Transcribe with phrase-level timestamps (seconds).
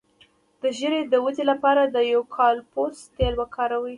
[0.61, 3.89] د ږیرې د ودې لپاره د یوکالیپټوس تېل وکاروئ